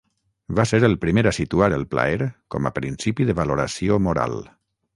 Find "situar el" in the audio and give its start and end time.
1.39-1.85